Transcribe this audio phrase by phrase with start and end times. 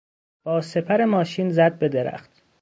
[0.43, 2.41] با سپر ماشین زد به درخت.